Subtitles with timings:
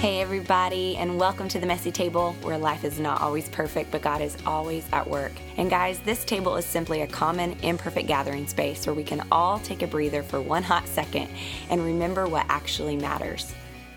[0.00, 4.00] Hey, everybody, and welcome to the Messy Table, where life is not always perfect, but
[4.00, 5.32] God is always at work.
[5.58, 9.58] And guys, this table is simply a common, imperfect gathering space where we can all
[9.58, 11.28] take a breather for one hot second
[11.68, 13.52] and remember what actually matters.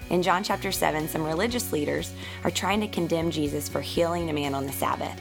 [0.09, 2.11] In John chapter 7, some religious leaders
[2.43, 5.17] are trying to condemn Jesus for healing a man on the Sabbath.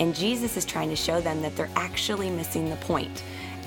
[0.00, 3.22] And Jesus is trying to show them that they're actually missing the point.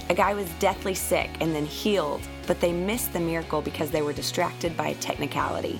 [0.09, 4.01] A guy was deathly sick and then healed, but they missed the miracle because they
[4.01, 5.79] were distracted by a technicality.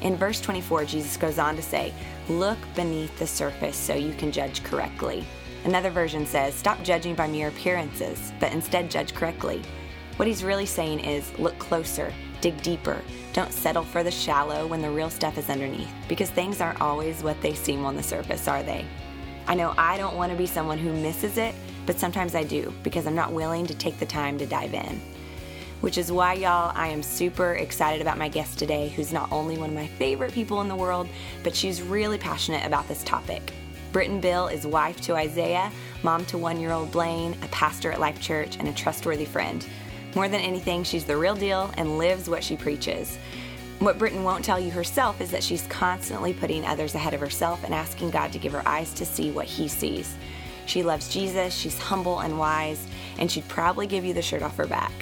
[0.00, 1.92] In verse 24, Jesus goes on to say,
[2.28, 5.26] Look beneath the surface so you can judge correctly.
[5.64, 9.60] Another version says, Stop judging by mere appearances, but instead judge correctly.
[10.16, 13.00] What he's really saying is, Look closer, dig deeper.
[13.32, 17.22] Don't settle for the shallow when the real stuff is underneath, because things aren't always
[17.22, 18.84] what they seem on the surface, are they?
[19.48, 21.54] I know I don't want to be someone who misses it,
[21.86, 25.00] but sometimes I do, because I'm not willing to take the time to dive in
[25.80, 29.58] which is why, y'all, I am super excited about my guest today, who's not only
[29.58, 31.08] one of my favorite people in the world,
[31.42, 33.52] but she's really passionate about this topic.
[33.92, 38.00] Britton Bill is wife to Isaiah, mom to one year old Blaine, a pastor at
[38.00, 39.66] Life Church, and a trustworthy friend.
[40.14, 43.16] More than anything, she's the real deal and lives what she preaches.
[43.78, 47.62] What Britton won't tell you herself is that she's constantly putting others ahead of herself
[47.62, 50.16] and asking God to give her eyes to see what He sees.
[50.66, 52.84] She loves Jesus, she's humble and wise,
[53.18, 54.92] and she'd probably give you the shirt off her back.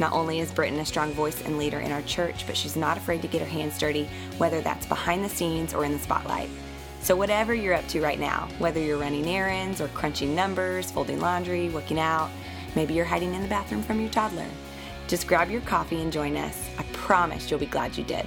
[0.00, 2.96] Not only is Britton a strong voice and leader in our church, but she's not
[2.96, 6.48] afraid to get her hands dirty, whether that's behind the scenes or in the spotlight.
[7.02, 11.20] So, whatever you're up to right now, whether you're running errands or crunching numbers, folding
[11.20, 12.30] laundry, working out,
[12.74, 14.46] maybe you're hiding in the bathroom from your toddler,
[15.06, 16.70] just grab your coffee and join us.
[16.78, 18.24] I promise you'll be glad you did.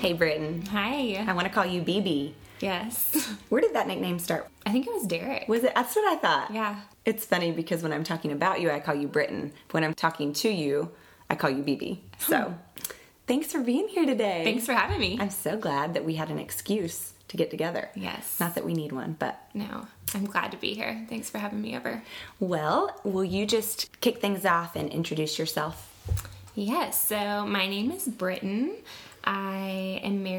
[0.00, 0.66] Hey, Britton.
[0.66, 1.24] Hi.
[1.26, 2.32] I want to call you BB.
[2.60, 3.14] Yes.
[3.48, 4.48] Where did that nickname start?
[4.66, 5.48] I think it was Derek.
[5.48, 5.74] Was it?
[5.74, 6.52] That's what I thought.
[6.52, 6.80] Yeah.
[7.04, 9.52] It's funny because when I'm talking about you, I call you Britton.
[9.70, 10.90] When I'm talking to you,
[11.30, 11.98] I call you BB.
[12.18, 12.92] So, oh.
[13.26, 14.44] thanks for being here today.
[14.44, 15.18] Thanks for having me.
[15.20, 17.90] I'm so glad that we had an excuse to get together.
[17.94, 18.38] Yes.
[18.40, 19.40] Not that we need one, but.
[19.54, 21.06] No, I'm glad to be here.
[21.08, 22.02] Thanks for having me over.
[22.40, 25.84] Well, will you just kick things off and introduce yourself?
[26.54, 27.06] Yes.
[27.06, 28.74] So, my name is Britton.
[29.24, 29.57] I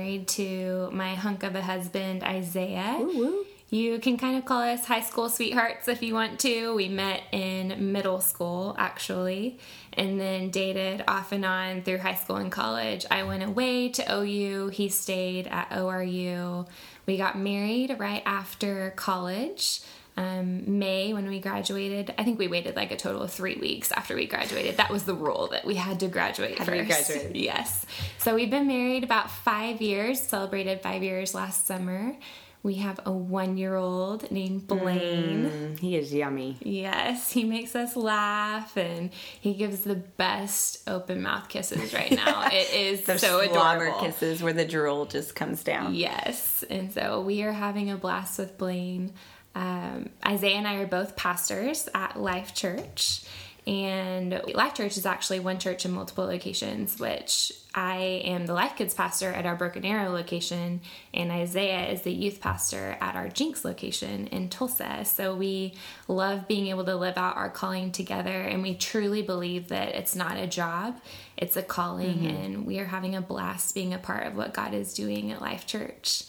[0.10, 2.98] married to my hunk of a husband, Isaiah.
[3.00, 3.46] Woo-woo.
[3.70, 6.74] You can kind of call us high school sweethearts if you want to.
[6.74, 9.60] We met in middle school, actually,
[9.94, 13.06] and then dated off and on through high school and college.
[13.12, 16.68] I went away to OU, he stayed at ORU.
[17.06, 19.82] We got married right after college
[20.20, 22.14] um, May when we graduated.
[22.18, 24.76] I think we waited like a total of three weeks after we graduated.
[24.76, 27.34] That was the rule that we had to graduate Had first.
[27.34, 27.86] Yes.
[28.18, 32.18] So we've been married about five years, celebrated five years last summer.
[32.62, 35.46] We have a one year old named Blaine.
[35.50, 36.58] Mm, he is yummy.
[36.60, 42.48] Yes, he makes us laugh and he gives the best open mouth kisses right now.
[42.52, 44.00] it is Those so adorable.
[44.02, 45.96] kisses where the drool just comes down.
[45.96, 49.14] Yes, and so we are having a blast with Blaine.
[49.60, 53.24] Um, Isaiah and I are both pastors at Life Church,
[53.68, 58.78] and Life Church is actually one church in multiple locations, which I am the Life
[58.78, 60.80] Kids pastor at our Broken Arrow location,
[61.14, 65.04] and Isaiah is the youth pastor at our Jenks location in Tulsa.
[65.04, 65.74] So we
[66.08, 70.16] love being able to live out our calling together, and we truly believe that it's
[70.16, 71.02] not a job,
[71.36, 74.74] it's a calling, and we are having a blast being a part of what God
[74.74, 76.24] is doing at Life Church.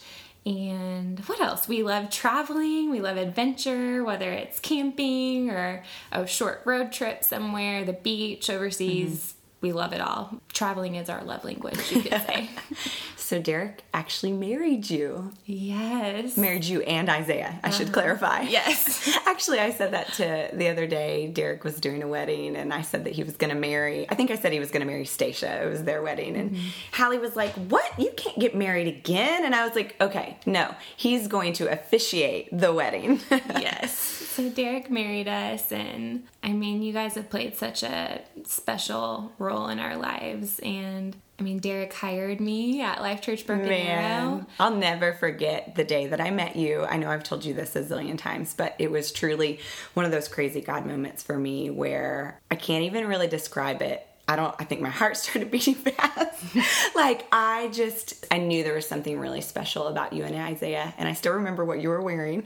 [0.45, 1.67] And what else?
[1.67, 7.85] We love traveling, we love adventure, whether it's camping or a short road trip somewhere,
[7.85, 9.09] the beach, overseas.
[9.19, 9.37] Mm-hmm.
[9.61, 10.41] We love it all.
[10.51, 12.49] Traveling is our love language, you could say.
[13.31, 15.31] So, Derek actually married you.
[15.45, 16.35] yes.
[16.35, 17.93] Married you and Isaiah, I should uh-huh.
[17.93, 18.41] clarify.
[18.41, 19.17] Yes.
[19.25, 21.27] Actually, I said that to the other day.
[21.27, 24.05] Derek was doing a wedding, and I said that he was going to marry.
[24.09, 25.63] I think I said he was going to marry Stacia.
[25.63, 26.67] It was their wedding, and mm-hmm.
[26.91, 27.89] Hallie was like, "What?
[27.97, 30.75] You can't get married again?" And I was like, "Okay, no.
[30.97, 33.97] He's going to officiate the wedding." yes.
[33.97, 39.67] So Derek married us, and I mean, you guys have played such a special role
[39.67, 40.59] in our lives.
[40.59, 44.45] And I mean, Derek hired me at Life Church Broken Arrow.
[44.59, 46.83] I'll never forget the day that I met you.
[46.83, 49.59] I know I've told you this a zillion times, but it was truly
[49.93, 54.07] one of those crazy God moments for me where I can't even really describe it.
[54.27, 56.43] I don't, I think my heart started beating fast.
[56.95, 60.93] like, I just, I knew there was something really special about you and Isaiah.
[60.97, 62.43] And I still remember what you were wearing.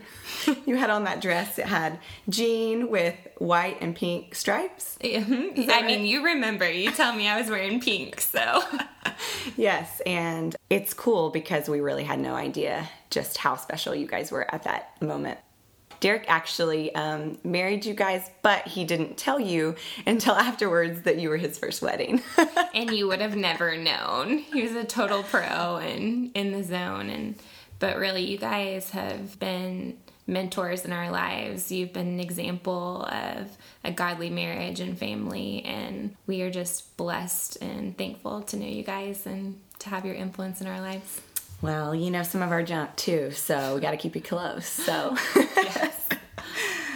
[0.66, 4.98] you had on that dress, it had jean with white and pink stripes.
[5.16, 5.70] Mhm.
[5.70, 8.62] I mean, you remember, you tell me I was wearing pink, so.
[9.56, 14.30] Yes, and it's cool because we really had no idea just how special you guys
[14.30, 15.38] were at that moment.
[16.00, 19.76] Derek actually um, married you guys, but he didn't tell you
[20.06, 22.22] until afterwards that you were his first wedding.
[22.74, 24.38] and you would have never known.
[24.38, 27.10] He was a total pro and in the zone.
[27.10, 27.36] And
[27.78, 31.70] but really, you guys have been mentors in our lives.
[31.70, 37.58] You've been an example of a godly marriage and family, and we are just blessed
[37.62, 41.20] and thankful to know you guys and to have your influence in our lives.
[41.62, 44.66] Well, you know some of our junk too, so we got to keep you close.
[44.66, 46.08] So, yes.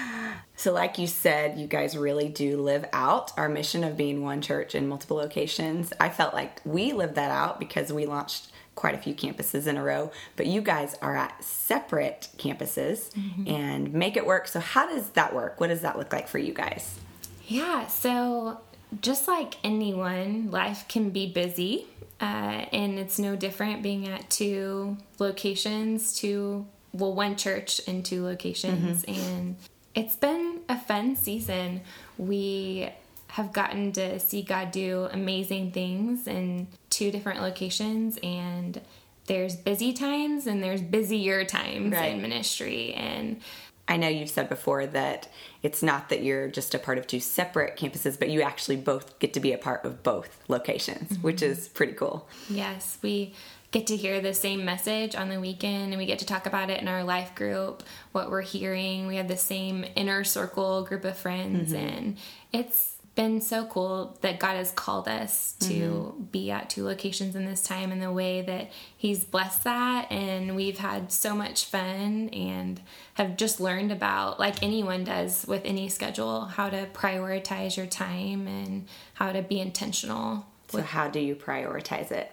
[0.56, 4.42] so like you said, you guys really do live out our mission of being one
[4.42, 5.92] church in multiple locations.
[5.98, 9.76] I felt like we lived that out because we launched quite a few campuses in
[9.76, 13.48] a row, but you guys are at separate campuses mm-hmm.
[13.48, 14.46] and make it work.
[14.46, 15.58] So, how does that work?
[15.58, 16.98] What does that look like for you guys?
[17.46, 18.60] Yeah, so
[19.00, 21.86] just like anyone, life can be busy
[22.20, 28.22] uh, and it's no different being at two locations, two, well, one church in two
[28.24, 29.04] locations.
[29.04, 29.20] Mm-hmm.
[29.20, 29.56] And
[29.94, 31.80] it's been a fun season.
[32.18, 32.90] We
[33.28, 38.18] have gotten to see God do amazing things in two different locations.
[38.22, 38.80] And
[39.26, 42.12] there's busy times and there's busier times right.
[42.12, 42.92] in ministry.
[42.94, 43.40] And
[43.90, 45.28] I know you've said before that
[45.64, 49.18] it's not that you're just a part of two separate campuses, but you actually both
[49.18, 51.22] get to be a part of both locations, mm-hmm.
[51.22, 52.28] which is pretty cool.
[52.48, 53.34] Yes, we
[53.72, 56.70] get to hear the same message on the weekend and we get to talk about
[56.70, 57.82] it in our life group,
[58.12, 59.08] what we're hearing.
[59.08, 61.86] We have the same inner circle group of friends, mm-hmm.
[61.86, 62.18] and
[62.52, 66.22] it's been so cool that God has called us to mm-hmm.
[66.32, 70.10] be at two locations in this time and the way that He's blessed that.
[70.10, 72.80] And we've had so much fun and
[73.14, 78.46] have just learned about, like anyone does with any schedule, how to prioritize your time
[78.46, 80.46] and how to be intentional.
[80.70, 82.32] So, with- how do you prioritize it?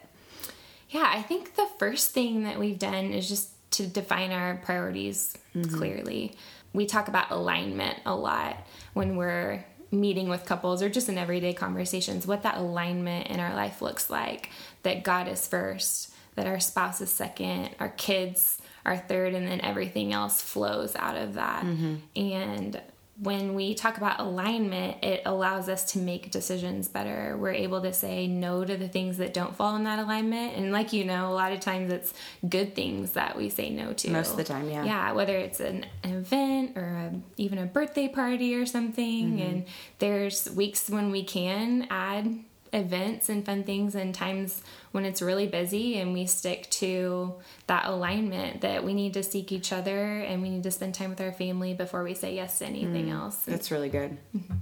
[0.89, 5.37] Yeah, I think the first thing that we've done is just to define our priorities
[5.53, 5.75] mm-hmm.
[5.75, 6.37] clearly.
[6.71, 11.53] We talk about alignment a lot when we're meeting with couples or just in everyday
[11.53, 14.49] conversations what that alignment in our life looks like
[14.83, 19.61] that God is first, that our spouse is second, our kids are third, and then
[19.61, 21.65] everything else flows out of that.
[21.65, 21.95] Mm-hmm.
[22.15, 22.81] And
[23.19, 27.35] when we talk about alignment, it allows us to make decisions better.
[27.37, 30.55] We're able to say no to the things that don't fall in that alignment.
[30.55, 32.13] And like you know, a lot of times it's
[32.47, 34.11] good things that we say no to.
[34.11, 34.83] Most of the time, yeah.
[34.83, 39.31] Yeah, whether it's an, event or a, even a birthday party or something.
[39.31, 39.41] Mm-hmm.
[39.41, 39.65] And
[39.99, 42.37] there's weeks when we can add
[42.73, 44.61] events and fun things and times
[44.91, 47.35] when it's really busy and we stick to
[47.67, 51.09] that alignment that we need to seek each other and we need to spend time
[51.09, 53.37] with our family before we say yes to anything mm, else.
[53.37, 54.17] That's really good.
[54.35, 54.55] Mm-hmm.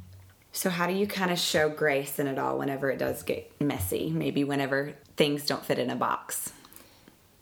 [0.52, 3.52] So, how do you kind of show grace in it all whenever it does get
[3.60, 4.10] messy?
[4.10, 6.54] Maybe whenever things don't fit in a box?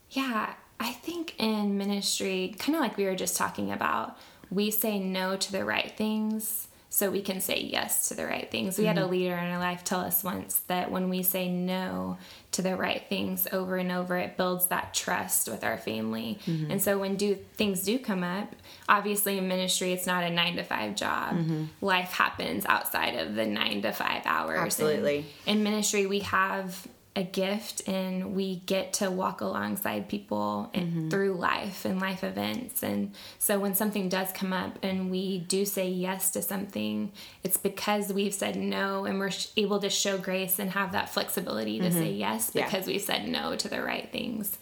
[0.09, 4.17] Yeah, I think in ministry, kind of like we were just talking about,
[4.49, 8.51] we say no to the right things so we can say yes to the right
[8.51, 8.77] things.
[8.77, 8.89] We mm-hmm.
[8.89, 9.11] had a mm-hmm.
[9.11, 12.19] leader in our life tell us once that when we say no
[12.51, 16.37] to the right things over and over, it builds that trust with our family.
[16.45, 16.69] Mm-hmm.
[16.69, 18.55] And so when do things do come up,
[18.87, 21.33] obviously in ministry it's not a 9 to 5 job.
[21.33, 21.63] Mm-hmm.
[21.81, 24.59] Life happens outside of the 9 to 5 hours.
[24.59, 25.25] Absolutely.
[25.47, 31.09] And in ministry we have a gift and we get to walk alongside people mm-hmm.
[31.09, 35.63] through life and life events and so when something does come up and we do
[35.63, 37.11] say yes to something
[37.43, 41.77] it's because we've said no and we're able to show grace and have that flexibility
[41.79, 41.99] to mm-hmm.
[41.99, 42.93] say yes because yeah.
[42.93, 44.57] we said no to the right things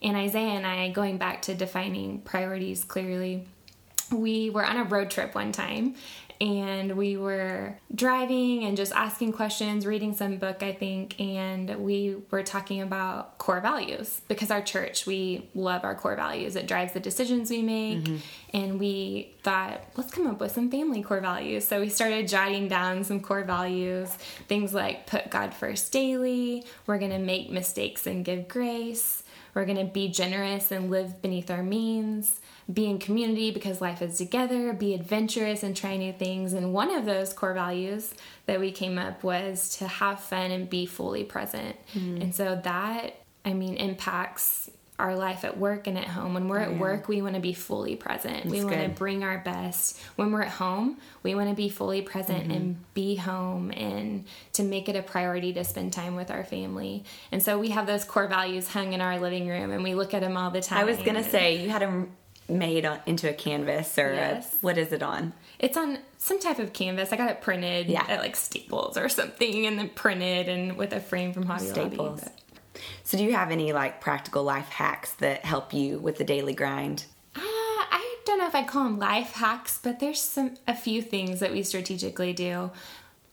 [0.00, 3.44] and isaiah and i going back to defining priorities clearly
[4.12, 5.96] we were on a road trip one time
[6.40, 12.16] and we were driving and just asking questions, reading some book, I think, and we
[12.30, 16.56] were talking about core values because our church, we love our core values.
[16.56, 18.16] It drives the decisions we make, mm-hmm.
[18.52, 21.66] and we thought, let's come up with some family core values.
[21.66, 24.10] So we started jotting down some core values,
[24.48, 29.22] things like put God first daily, we're going to make mistakes and give grace,
[29.56, 32.40] we're going to be generous and live beneath our means
[32.72, 36.52] be in community because life is together, be adventurous and try new things.
[36.52, 38.12] And one of those core values
[38.46, 41.76] that we came up was to have fun and be fully present.
[41.94, 42.22] Mm-hmm.
[42.22, 46.34] And so that, I mean, impacts our life at work and at home.
[46.34, 46.78] When we're at yeah.
[46.78, 48.44] work, we want to be fully present.
[48.44, 50.00] That's we want to bring our best.
[50.16, 52.52] When we're at home, we want to be fully present mm-hmm.
[52.52, 54.24] and be home and
[54.54, 57.04] to make it a priority to spend time with our family.
[57.30, 60.14] And so we have those core values hung in our living room and we look
[60.14, 60.78] at them all the time.
[60.78, 62.12] I was going to say, you had them
[62.48, 64.54] made on, into a canvas or yes.
[64.54, 65.32] a, what is it on?
[65.58, 67.12] It's on some type of canvas.
[67.12, 68.04] I got it printed yeah.
[68.08, 72.22] at like Staples or something, and then printed and with a frame from Hobby Staples.
[72.22, 72.32] Lobby.
[73.04, 76.54] So, do you have any like practical life hacks that help you with the daily
[76.54, 77.04] grind?
[77.34, 81.02] Uh, I don't know if I'd call them life hacks, but there's some a few
[81.02, 82.70] things that we strategically do.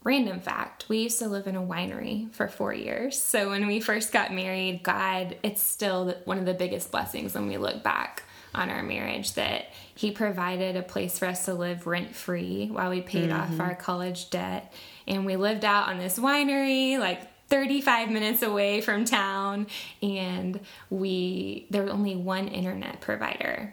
[0.03, 3.19] Random fact, we used to live in a winery for four years.
[3.21, 7.47] So when we first got married, God, it's still one of the biggest blessings when
[7.47, 8.23] we look back
[8.53, 12.89] on our marriage that He provided a place for us to live rent free while
[12.89, 13.53] we paid mm-hmm.
[13.53, 14.73] off our college debt.
[15.07, 17.21] And we lived out on this winery, like
[17.53, 19.67] 35 minutes away from town
[20.01, 23.71] and we there was only one internet provider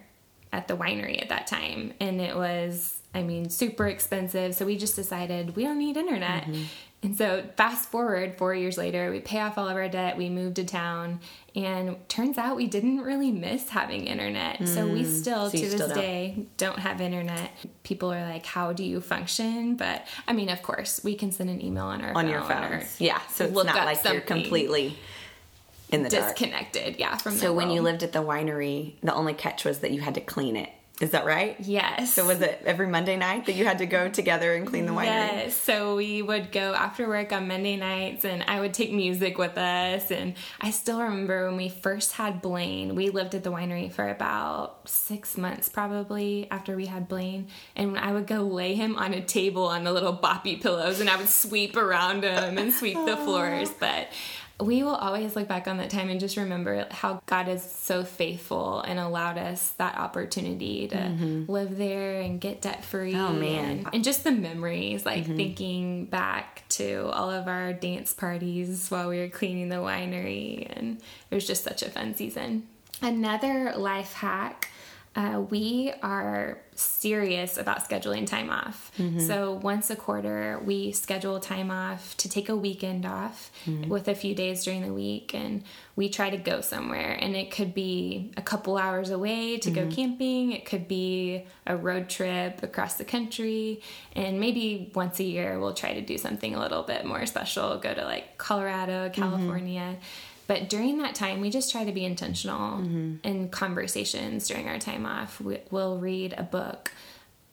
[0.53, 4.77] at the winery at that time and it was i mean super expensive so we
[4.77, 6.65] just decided we don't need internet mm-hmm.
[7.03, 10.29] And so fast forward four years later we pay off all of our debt we
[10.29, 11.21] move to town
[11.55, 14.69] and turns out we didn't really miss having internet mm.
[14.69, 15.07] so we mm.
[15.07, 16.57] still so to this still day don't.
[16.57, 17.51] don't have internet
[17.83, 21.49] people are like how do you function but i mean of course we can send
[21.49, 24.97] an email on our on your phone yeah so it's not like you're completely
[25.93, 27.01] in the disconnected, dark.
[27.01, 27.17] yeah.
[27.17, 30.15] From so when you lived at the winery, the only catch was that you had
[30.15, 30.71] to clean it.
[31.01, 31.57] Is that right?
[31.61, 32.13] Yes.
[32.13, 34.93] So was it every Monday night that you had to go together and clean the
[34.93, 35.07] winery?
[35.07, 35.57] Yes.
[35.57, 39.57] So we would go after work on Monday nights and I would take music with
[39.57, 40.11] us.
[40.11, 44.11] And I still remember when we first had Blaine, we lived at the winery for
[44.11, 47.49] about six months probably after we had Blaine.
[47.75, 51.09] And I would go lay him on a table on the little boppy pillows and
[51.09, 53.71] I would sweep around him and sweep the floors.
[53.71, 54.09] But
[54.63, 58.05] we will always look back on that time and just remember how God is so
[58.05, 61.51] faithful and allowed us that opportunity to mm-hmm.
[61.51, 63.15] live there and get debt free.
[63.15, 63.79] Oh man.
[63.79, 65.37] And, and, just the memories, like mm-hmm.
[65.37, 71.01] thinking back to all of our dance parties while we were cleaning the winery and
[71.31, 72.67] it was just such a fun season.
[73.03, 74.70] Another life hack
[75.17, 78.93] uh, we are serious about scheduling time off.
[78.97, 79.19] Mm-hmm.
[79.19, 83.91] So once a quarter, we schedule time off to take a weekend off mm-hmm.
[83.91, 85.65] with a few days during the week, and
[85.97, 87.19] we try to go somewhere.
[87.21, 89.89] And it could be a couple hours away to mm-hmm.
[89.89, 93.83] go camping, it could be a road trip across the country,
[94.15, 97.79] and maybe once a year, we'll try to do something a little bit more special
[97.79, 99.21] go to like Colorado, mm-hmm.
[99.21, 99.97] California.
[100.51, 103.19] But during that time, we just try to be intentional mm-hmm.
[103.23, 105.41] in conversations during our time off.
[105.71, 106.91] We'll read a book.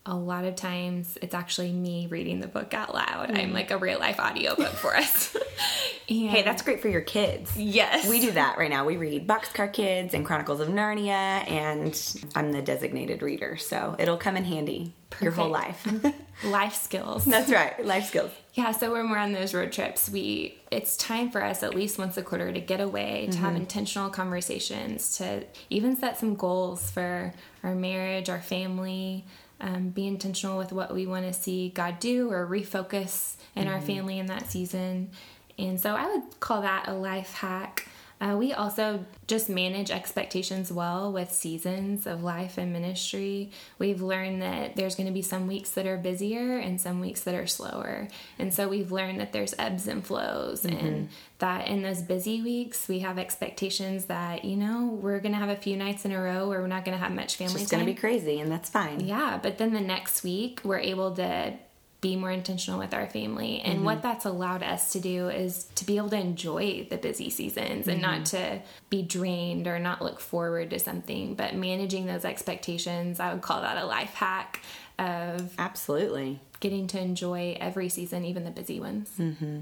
[0.10, 3.30] A lot of times, it's actually me reading the book out loud.
[3.30, 3.40] Mm.
[3.40, 5.36] I'm like a real life audiobook for us.
[6.10, 7.58] and hey, that's great for your kids.
[7.58, 8.08] Yes.
[8.08, 8.86] We do that right now.
[8.86, 14.16] We read Boxcar Kids and Chronicles of Narnia, and I'm the designated reader, so it'll
[14.16, 15.24] come in handy Perfect.
[15.24, 15.86] your whole life.
[16.46, 17.26] life skills.
[17.26, 18.32] That's right, life skills.
[18.54, 21.98] Yeah, so when we're on those road trips, we it's time for us at least
[21.98, 23.46] once a quarter to get away, to mm-hmm.
[23.46, 27.34] have intentional conversations, to even set some goals for
[27.64, 29.26] our marriage, our family,
[29.60, 33.74] um, be intentional with what we want to see God do or refocus in mm-hmm.
[33.74, 35.12] our family in that season.
[35.58, 37.88] And so I would call that a life hack.
[38.20, 43.52] Uh, we also just manage expectations well with seasons of life and ministry.
[43.78, 47.22] We've learned that there's going to be some weeks that are busier and some weeks
[47.26, 48.08] that are slower.
[48.40, 50.86] And so we've learned that there's ebbs and flows, mm-hmm.
[50.86, 51.10] and
[51.40, 55.50] that in those busy weeks, we have expectations that, you know, we're going to have
[55.50, 57.70] a few nights in a row where we're not going to have much family it's
[57.70, 59.02] going to be crazy, and that's fine.
[59.02, 61.54] Yeah, but then the next week, we're able to
[62.00, 63.60] be more intentional with our family.
[63.62, 63.86] And mm-hmm.
[63.86, 67.82] what that's allowed us to do is to be able to enjoy the busy seasons
[67.82, 67.90] mm-hmm.
[67.90, 68.58] and not mm-hmm.
[68.58, 73.20] to be drained or not look forward to something, but managing those expectations.
[73.20, 74.62] I would call that a life hack
[75.00, 79.12] of absolutely getting to enjoy every season, even the busy ones.
[79.18, 79.62] Mm-hmm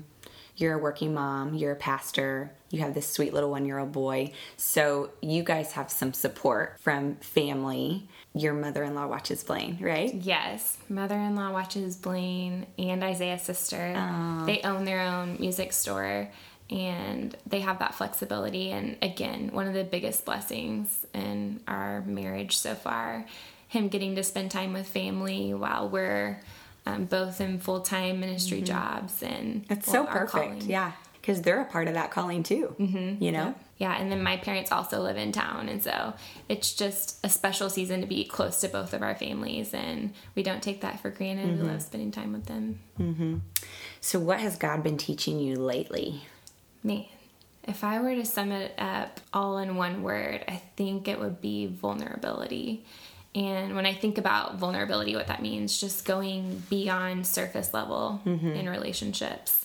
[0.58, 3.92] you're a working mom, you're a pastor, you have this sweet little one year old
[3.92, 4.32] boy.
[4.58, 8.08] So you guys have some support from family.
[8.36, 10.14] Your mother in law watches Blaine, right?
[10.14, 10.78] Yes.
[10.90, 13.94] Mother in law watches Blaine and Isaiah's sister.
[14.46, 16.30] They own their own music store
[16.70, 18.72] and they have that flexibility.
[18.72, 23.26] And again, one of the biggest blessings in our marriage so far,
[23.68, 26.42] him getting to spend time with family while we're
[26.86, 28.66] um, both in full time ministry mm-hmm.
[28.66, 29.24] jobs.
[29.24, 30.64] And it's well, so perfect.
[30.64, 30.92] Yeah.
[31.26, 33.24] Because they're a part of that calling too, mm-hmm.
[33.24, 33.56] you know?
[33.80, 33.96] Yeah.
[33.96, 33.98] yeah.
[34.00, 35.70] And then my parents also live in town.
[35.70, 36.14] And so
[36.48, 39.74] it's just a special season to be close to both of our families.
[39.74, 41.48] And we don't take that for granted.
[41.48, 41.64] Mm-hmm.
[41.64, 42.80] We love spending time with them.
[43.00, 43.38] Mm-hmm.
[44.02, 46.22] So, what has God been teaching you lately?
[46.84, 47.06] Man,
[47.64, 51.42] if I were to sum it up all in one word, I think it would
[51.42, 52.86] be vulnerability.
[53.34, 58.48] And when I think about vulnerability, what that means, just going beyond surface level mm-hmm.
[58.48, 59.65] in relationships.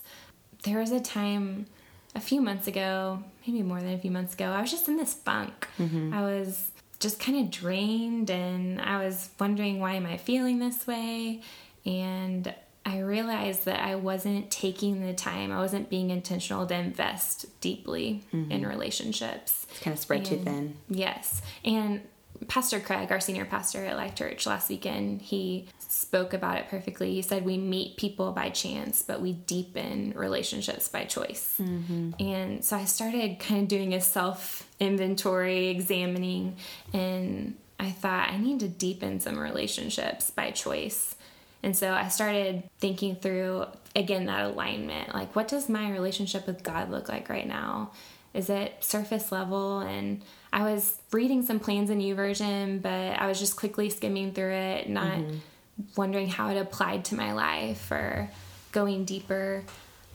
[0.63, 1.67] There was a time
[2.15, 4.97] a few months ago, maybe more than a few months ago, I was just in
[4.97, 5.69] this funk.
[5.79, 6.13] Mm-hmm.
[6.13, 10.87] I was just kind of drained and I was wondering why am I feeling this
[10.87, 11.41] way?
[11.87, 17.61] And I realized that I wasn't taking the time, I wasn't being intentional to invest
[17.61, 18.51] deeply mm-hmm.
[18.51, 19.67] in relationships.
[19.71, 20.77] It's kind of spread and, too thin.
[20.89, 21.43] Yes.
[21.65, 22.03] And
[22.49, 27.15] Pastor Craig, our senior pastor at Life Church last weekend, he spoke about it perfectly.
[27.15, 31.57] He said, We meet people by chance, but we deepen relationships by choice.
[31.61, 32.13] Mm-hmm.
[32.21, 36.57] And so I started kind of doing a self inventory, examining,
[36.93, 41.17] and I thought, I need to deepen some relationships by choice.
[41.63, 43.67] And so I started thinking through
[43.97, 45.13] again that alignment.
[45.13, 47.91] Like, what does my relationship with God look like right now?
[48.33, 49.81] Is it surface level?
[49.81, 54.53] And I was reading some plans in YouVersion, but I was just quickly skimming through
[54.53, 55.39] it, not mm-hmm.
[55.97, 58.31] Wondering how it applied to my life or
[58.73, 59.65] going deeper.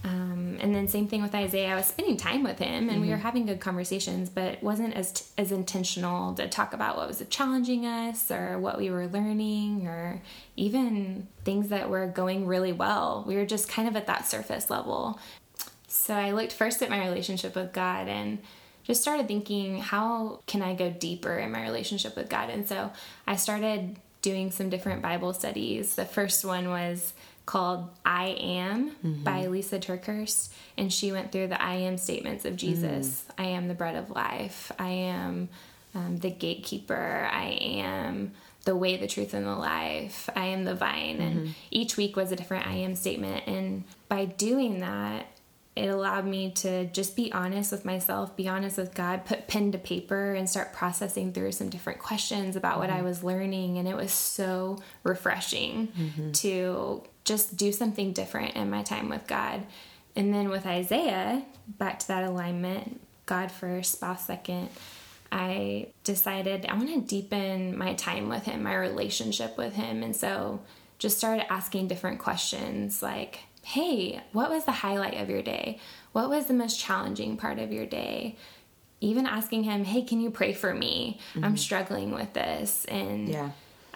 [0.03, 1.71] Um, and then same thing with Isaiah.
[1.71, 3.01] I was spending time with him, and mm-hmm.
[3.01, 3.23] we were mm-hmm.
[3.23, 7.23] having good conversations, but it wasn't as t- as intentional to talk about what was
[7.31, 10.21] challenging us or what we were learning or
[10.55, 13.23] even things that were going really well.
[13.25, 15.19] We were just kind of at that surface level.
[15.87, 18.37] So I looked first at my relationship with God and
[18.83, 22.51] just started thinking, how can I go deeper in my relationship with God?
[22.51, 22.91] And so
[23.25, 23.95] I started
[24.25, 25.93] doing some different Bible studies.
[25.93, 27.13] The first one was
[27.45, 29.23] called I Am mm-hmm.
[29.23, 30.49] by Lysa TerKeurst.
[30.79, 33.33] And she went through the I Am statements of Jesus mm.
[33.37, 34.71] I am the bread of life.
[34.79, 35.49] I am
[35.93, 37.29] um, the gatekeeper.
[37.31, 38.31] I am
[38.63, 40.27] the way, the truth, and the life.
[40.35, 41.19] I am the vine.
[41.19, 41.37] Mm-hmm.
[41.37, 43.45] And each week was a different I am statement.
[43.45, 45.27] And by doing that,
[45.75, 49.73] it allowed me to just be honest with myself, be honest with God, put pen
[49.73, 52.79] to paper, and start processing through some different questions about mm-hmm.
[52.81, 53.05] what I mm-hmm.
[53.05, 53.77] was learning.
[53.77, 56.31] And it was so refreshing mm-hmm.
[56.31, 59.65] to just do something different in my time with God.
[60.15, 64.69] And then with Isaiah, back to that alignment God first, spouse second.
[65.31, 70.03] I decided I want to deepen my time with him, my relationship with him.
[70.03, 70.61] And so
[70.99, 75.79] just started asking different questions like, hey, what was the highlight of your day?
[76.11, 78.37] What was the most challenging part of your day?
[79.01, 81.19] Even asking him, hey, can you pray for me?
[81.33, 81.43] Mm-hmm.
[81.43, 82.85] I'm struggling with this.
[82.85, 83.49] And yeah.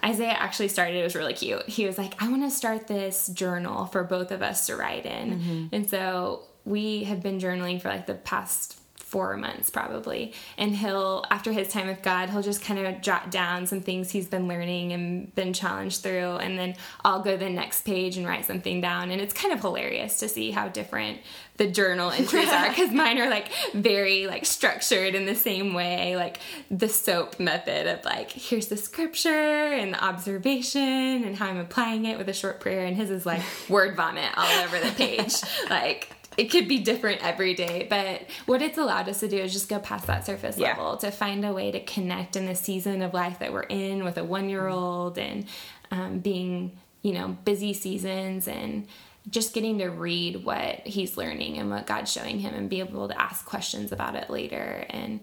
[0.04, 1.68] Isaiah actually started, it was really cute.
[1.68, 5.06] He was like, I want to start this journal for both of us to write
[5.06, 5.38] in.
[5.38, 5.66] Mm-hmm.
[5.70, 8.79] And so we have been journaling for like the past
[9.10, 10.32] four months probably.
[10.56, 14.10] And he'll, after his time with God, he'll just kind of jot down some things
[14.10, 16.36] he's been learning and been challenged through.
[16.36, 19.10] And then I'll go to the next page and write something down.
[19.10, 21.18] And it's kind of hilarious to see how different
[21.56, 26.16] the journal entries are because mine are like very like structured in the same way
[26.16, 26.38] like
[26.70, 32.06] the soap method of like here's the scripture and the observation and how i'm applying
[32.06, 35.34] it with a short prayer and his is like word vomit all over the page
[35.70, 39.52] like it could be different every day, but what it's allowed us to do is
[39.52, 40.68] just go past that surface yeah.
[40.68, 44.04] level to find a way to connect in the season of life that we're in
[44.04, 45.44] with a one year old and
[45.90, 48.88] um, being, you know, busy seasons and
[49.28, 53.06] just getting to read what he's learning and what God's showing him and be able
[53.06, 55.20] to ask questions about it later and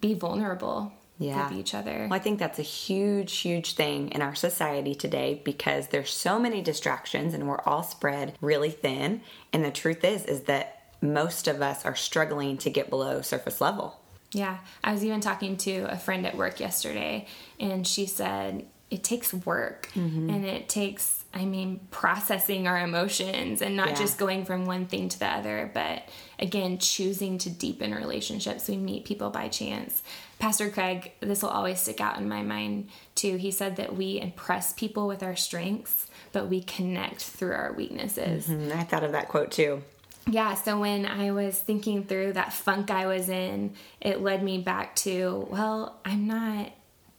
[0.00, 1.48] be vulnerable yeah.
[1.48, 2.06] with each other.
[2.08, 6.38] Well, I think that's a huge, huge thing in our society today because there's so
[6.38, 9.20] many distractions and we're all spread really thin.
[9.52, 13.60] And the truth is, is that most of us are struggling to get below surface
[13.60, 14.00] level.
[14.32, 14.58] Yeah.
[14.82, 17.26] I was even talking to a friend at work yesterday
[17.60, 20.30] and she said it takes work mm-hmm.
[20.30, 23.94] and it takes I mean, processing our emotions and not yeah.
[23.94, 28.68] just going from one thing to the other, but again, choosing to deepen relationships.
[28.68, 30.04] We meet people by chance.
[30.44, 33.36] Pastor Craig, this will always stick out in my mind too.
[33.36, 38.46] He said that we impress people with our strengths, but we connect through our weaknesses.
[38.46, 38.78] Mm-hmm.
[38.78, 39.80] I thought of that quote too.
[40.28, 44.58] Yeah, so when I was thinking through that funk I was in, it led me
[44.58, 46.72] back to, well, I'm not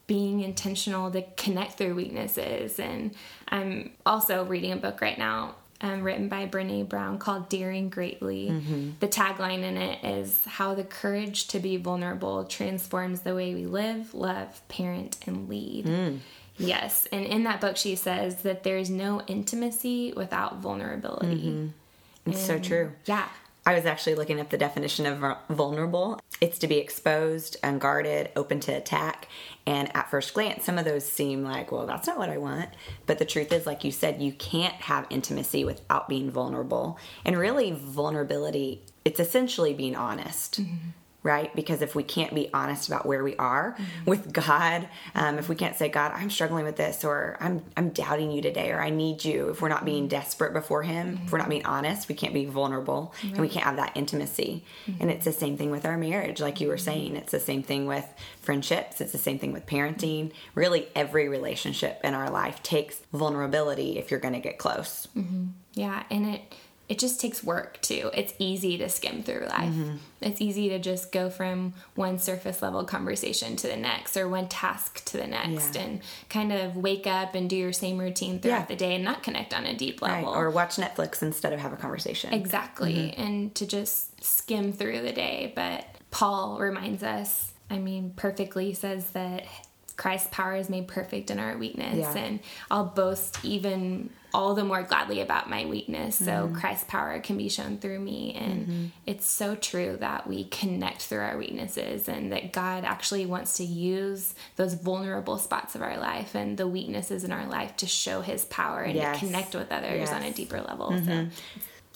[0.05, 2.79] being intentional to connect through weaknesses.
[2.79, 3.15] And
[3.47, 8.49] I'm also reading a book right now um, written by Brene Brown called Daring Greatly.
[8.49, 8.89] Mm-hmm.
[8.99, 13.65] The tagline in it is How the Courage to Be Vulnerable Transforms the Way We
[13.65, 15.85] Live, Love, Parent, and Lead.
[15.85, 16.19] Mm.
[16.57, 17.07] Yes.
[17.11, 21.49] And in that book, she says that there's no intimacy without vulnerability.
[21.51, 22.29] Mm-hmm.
[22.29, 22.93] It's and, so true.
[23.05, 23.27] Yeah.
[23.65, 26.19] I was actually looking up the definition of vulnerable.
[26.39, 29.27] It's to be exposed, unguarded, open to attack.
[29.65, 32.69] And at first glance, some of those seem like, well, that's not what I want.
[33.07, 36.99] But the truth is, like you said, you can't have intimacy without being vulnerable.
[37.23, 40.61] And really, vulnerability, it's essentially being honest.
[40.61, 40.89] Mm-hmm
[41.25, 41.53] right?
[41.55, 44.09] Because if we can't be honest about where we are mm-hmm.
[44.09, 47.89] with God, um, if we can't say, God, I'm struggling with this, or I'm I'm
[47.89, 50.09] doubting you today, or I need you, if we're not being mm-hmm.
[50.09, 51.25] desperate before Him, mm-hmm.
[51.25, 53.33] if we're not being honest, we can't be vulnerable, right.
[53.33, 54.63] and we can't have that intimacy.
[54.85, 55.01] Mm-hmm.
[55.01, 56.85] And it's the same thing with our marriage, like you were mm-hmm.
[56.85, 57.15] saying.
[57.15, 58.07] It's the same thing with
[58.39, 59.01] friendships.
[59.01, 60.31] It's the same thing with parenting.
[60.53, 65.07] Really, every relationship in our life takes vulnerability if you're going to get close.
[65.17, 65.47] Mm-hmm.
[65.73, 66.55] Yeah, and it
[66.87, 68.11] it just takes work too.
[68.13, 69.73] It's easy to skim through life.
[69.73, 69.95] Mm-hmm.
[70.21, 74.47] It's easy to just go from one surface level conversation to the next or one
[74.47, 75.81] task to the next yeah.
[75.81, 78.65] and kind of wake up and do your same routine throughout yeah.
[78.65, 80.31] the day and not connect on a deep level.
[80.31, 80.37] Right.
[80.37, 82.33] Or watch Netflix instead of have a conversation.
[82.33, 82.93] Exactly.
[82.93, 83.21] Mm-hmm.
[83.21, 85.53] And to just skim through the day.
[85.55, 89.45] But Paul reminds us, I mean, perfectly says that
[89.97, 91.97] Christ's power is made perfect in our weakness.
[91.97, 92.17] Yeah.
[92.17, 96.55] And I'll boast even all the more gladly about my weakness so mm-hmm.
[96.55, 98.33] Christ's power can be shown through me.
[98.37, 98.85] And mm-hmm.
[99.05, 103.63] it's so true that we connect through our weaknesses and that God actually wants to
[103.63, 108.19] use those vulnerable spots of our life and the weaknesses in our life to show
[108.19, 109.17] his power and yes.
[109.17, 110.11] to connect with others yes.
[110.11, 110.91] on a deeper level.
[110.91, 111.05] Mm-hmm.
[111.05, 111.27] So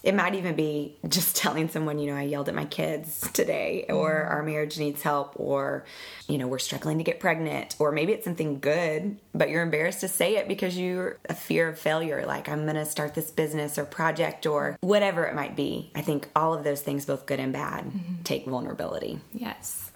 [0.03, 3.85] it might even be just telling someone, you know, I yelled at my kids today,
[3.89, 4.29] or mm.
[4.29, 5.85] our marriage needs help, or,
[6.27, 10.01] you know, we're struggling to get pregnant, or maybe it's something good, but you're embarrassed
[10.01, 13.31] to say it because you're a fear of failure, like I'm going to start this
[13.31, 15.91] business or project or whatever it might be.
[15.95, 18.23] I think all of those things, both good and bad, mm-hmm.
[18.23, 19.19] take vulnerability.
[19.33, 19.91] Yes.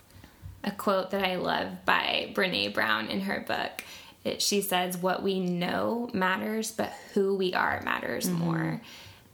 [0.65, 3.83] A quote that I love by Brene Brown in her book.
[4.23, 8.39] It, she says, What we know matters, but who we are matters mm-hmm.
[8.39, 8.81] more.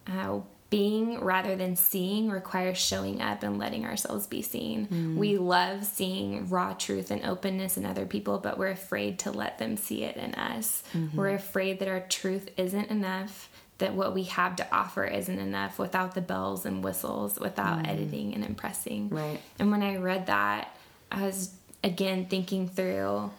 [0.07, 4.87] Uh, being rather than seeing requires showing up and letting ourselves be seen.
[4.87, 5.15] Mm.
[5.15, 9.57] We love seeing raw truth and openness in other people, but we're afraid to let
[9.57, 10.83] them see it in us.
[10.93, 11.17] Mm-hmm.
[11.17, 15.79] We're afraid that our truth isn't enough, that what we have to offer isn't enough
[15.79, 17.87] without the bells and whistles, without mm.
[17.87, 19.09] editing and impressing.
[19.09, 19.41] Right.
[19.57, 20.75] And when I read that,
[21.11, 21.51] I was
[21.83, 23.31] again thinking through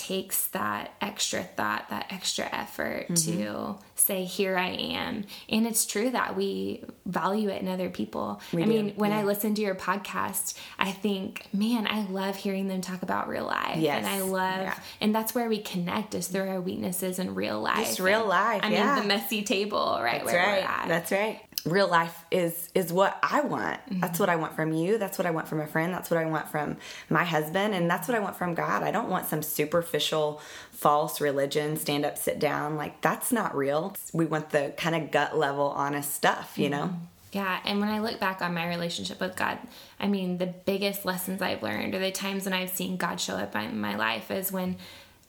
[0.00, 3.38] takes that extra thought, that extra effort mm-hmm.
[3.38, 5.24] to say, Here I am.
[5.50, 8.40] And it's true that we value it in other people.
[8.50, 8.70] We I do.
[8.70, 9.18] mean, when yeah.
[9.18, 13.44] I listen to your podcast, I think, man, I love hearing them talk about real
[13.44, 13.76] life.
[13.76, 13.98] Yes.
[13.98, 14.78] And I love, yeah.
[15.02, 17.86] and that's where we connect is through our weaknesses in real life.
[17.86, 18.62] Just real life.
[18.64, 18.94] I yeah.
[18.94, 20.24] mean, the messy table, right?
[20.24, 20.88] That's right.
[20.88, 23.80] That's right real life is is what I want.
[23.80, 24.00] Mm-hmm.
[24.00, 24.98] That's what I want from you.
[24.98, 25.92] That's what I want from a friend.
[25.92, 26.76] That's what I want from
[27.08, 28.82] my husband and that's what I want from God.
[28.82, 30.40] I don't want some superficial
[30.72, 32.76] false religion, stand up, sit down.
[32.76, 33.96] Like that's not real.
[34.12, 36.84] We want the kind of gut level honest stuff, you know.
[36.84, 37.04] Mm-hmm.
[37.32, 39.58] Yeah, and when I look back on my relationship with God,
[40.00, 43.36] I mean, the biggest lessons I've learned or the times when I've seen God show
[43.36, 44.78] up in my life is when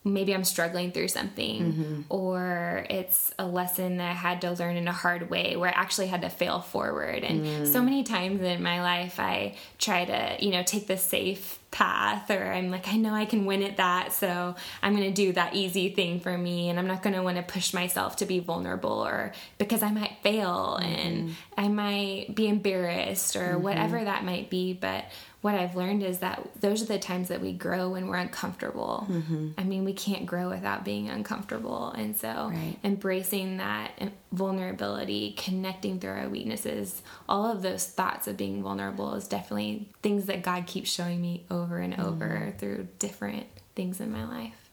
[0.03, 2.01] maybe I'm struggling through something, mm-hmm.
[2.09, 5.79] or it's a lesson that I had to learn in a hard way where I
[5.79, 7.23] actually had to fail forward.
[7.23, 7.71] And mm.
[7.71, 12.31] so many times in my life, I try to, you know, take the safe path,
[12.31, 15.33] or I'm like, I know I can win at that, so I'm going to do
[15.33, 18.25] that easy thing for me, and I'm not going to want to push myself to
[18.25, 20.83] be vulnerable, or because I might fail mm-hmm.
[20.83, 23.63] and I might be embarrassed, or mm-hmm.
[23.63, 24.73] whatever that might be.
[24.73, 25.05] But
[25.41, 29.07] what I've learned is that those are the times that we grow when we're uncomfortable.
[29.09, 29.49] Mm-hmm.
[29.57, 31.89] I mean, we can't grow without being uncomfortable.
[31.89, 32.77] And so, right.
[32.83, 33.91] embracing that
[34.31, 40.27] vulnerability, connecting through our weaknesses, all of those thoughts of being vulnerable is definitely things
[40.27, 42.05] that God keeps showing me over and mm-hmm.
[42.05, 44.69] over through different things in my life.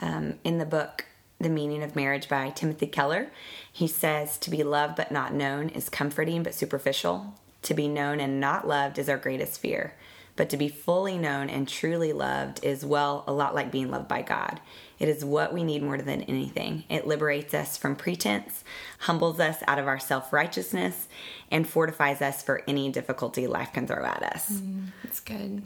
[0.00, 1.04] Um, in the book,
[1.40, 3.28] The Meaning of Marriage by Timothy Keller,
[3.70, 7.34] he says, To be loved but not known is comforting but superficial.
[7.62, 9.94] To be known and not loved is our greatest fear.
[10.36, 14.06] But to be fully known and truly loved is, well, a lot like being loved
[14.06, 14.60] by God.
[14.98, 16.84] It is what we need more than anything.
[16.88, 18.64] It liberates us from pretense,
[19.00, 21.08] humbles us out of our self righteousness,
[21.50, 24.52] and fortifies us for any difficulty life can throw at us.
[24.52, 25.62] Mm, that's good.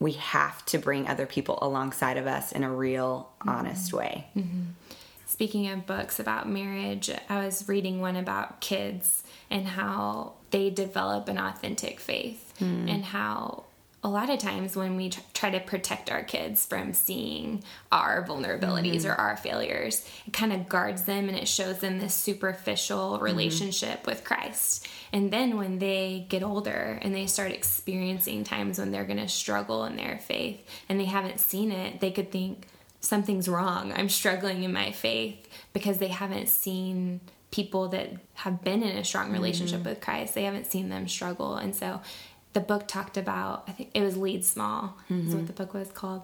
[0.00, 3.48] We have to bring other people alongside of us in a real, mm-hmm.
[3.48, 4.26] honest way.
[4.36, 4.62] Mm-hmm.
[5.26, 11.28] Speaking of books about marriage, I was reading one about kids and how they develop
[11.28, 12.88] an authentic faith mm.
[12.88, 13.64] and how
[14.04, 19.00] a lot of times when we try to protect our kids from seeing our vulnerabilities
[19.00, 19.10] mm-hmm.
[19.10, 23.24] or our failures, it kind of guards them and it shows them this superficial mm-hmm.
[23.24, 24.10] relationship mm-hmm.
[24.10, 24.86] with Christ.
[25.10, 29.28] And then when they get older and they start experiencing times when they're going to
[29.28, 32.66] struggle in their faith and they haven't seen it, they could think
[33.00, 33.90] something's wrong.
[33.96, 39.04] I'm struggling in my faith because they haven't seen people that have been in a
[39.04, 39.90] strong relationship mm-hmm.
[39.90, 40.34] with Christ.
[40.34, 41.54] They haven't seen them struggle.
[41.54, 42.00] And so
[42.54, 45.28] the book talked about, I think it was Lead Small, mm-hmm.
[45.28, 45.46] is what mm-hmm.
[45.46, 46.22] the book was called.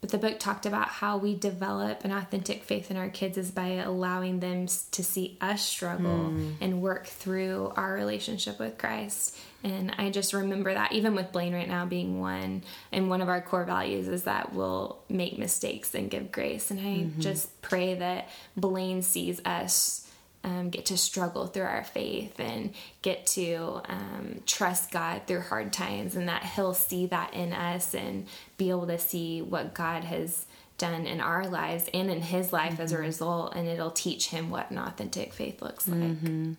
[0.00, 3.50] But the book talked about how we develop an authentic faith in our kids is
[3.50, 6.56] by allowing them to see us struggle mm.
[6.60, 9.34] and work through our relationship with Christ.
[9.62, 13.30] And I just remember that even with Blaine right now being one, and one of
[13.30, 16.70] our core values is that we'll make mistakes and give grace.
[16.70, 17.20] And I mm-hmm.
[17.22, 20.03] just pray that Blaine sees us
[20.44, 25.72] um, get to struggle through our faith and get to um, trust God through hard
[25.72, 28.26] times, and that He'll see that in us and
[28.56, 32.74] be able to see what God has done in our lives and in His life
[32.74, 32.82] mm-hmm.
[32.82, 33.04] as a mm-hmm.
[33.04, 35.98] result, and it'll teach Him what an authentic faith looks like.
[35.98, 36.52] Mm-hmm.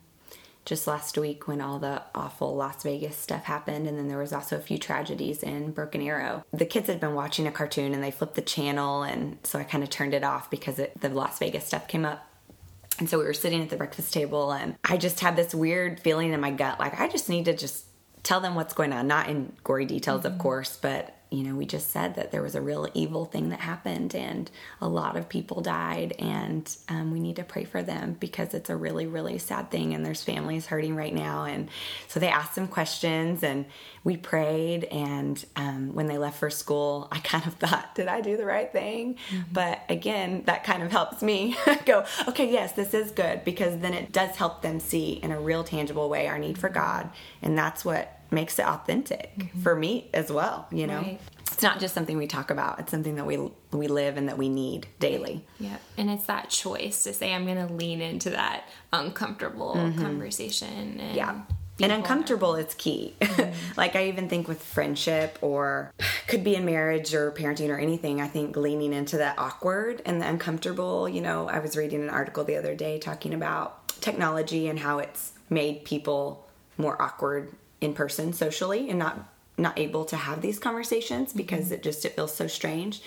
[0.64, 3.86] just last week when all the awful Las Vegas stuff happened.
[3.86, 6.44] And then there was also a few tragedies in Broken Arrow.
[6.52, 9.04] The kids had been watching a cartoon and they flipped the channel.
[9.04, 12.04] And so I kind of turned it off because it, the Las Vegas stuff came
[12.04, 12.28] up.
[12.98, 16.00] And so we were sitting at the breakfast table and I just had this weird
[16.00, 17.86] feeling in my gut like, I just need to just
[18.22, 19.06] tell them what's going on.
[19.06, 20.34] Not in gory details, mm-hmm.
[20.34, 23.48] of course, but you know, we just said that there was a real evil thing
[23.48, 24.48] that happened and
[24.80, 28.70] a lot of people died, and um, we need to pray for them because it's
[28.70, 31.44] a really, really sad thing, and there's families hurting right now.
[31.44, 31.68] And
[32.06, 33.66] so they asked some questions, and
[34.04, 34.84] we prayed.
[34.84, 38.46] And um, when they left for school, I kind of thought, did I do the
[38.46, 39.14] right thing?
[39.30, 39.52] Mm-hmm.
[39.52, 43.94] But again, that kind of helps me go, okay, yes, this is good because then
[43.94, 47.10] it does help them see in a real, tangible way our need for God.
[47.42, 49.60] And that's what makes it authentic mm-hmm.
[49.60, 51.20] for me as well you know right.
[51.40, 53.38] it's not just something we talk about it's something that we
[53.72, 57.44] we live and that we need daily yeah and it's that choice to say i'm
[57.44, 60.00] going to lean into that uncomfortable mm-hmm.
[60.00, 61.40] conversation and yeah
[61.82, 63.14] and uncomfortable is key.
[63.20, 63.52] Mm-hmm.
[63.76, 65.92] like I even think with friendship or
[66.26, 70.20] could be in marriage or parenting or anything, I think leaning into that awkward and
[70.20, 74.68] the uncomfortable, you know, I was reading an article the other day talking about technology
[74.68, 76.46] and how it's made people
[76.78, 81.82] more awkward in person socially and not not able to have these conversations because it
[81.82, 83.00] just it feels so strange